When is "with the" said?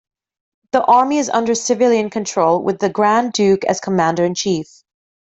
2.63-2.89